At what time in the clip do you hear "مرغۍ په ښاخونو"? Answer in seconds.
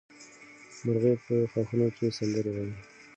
0.85-1.87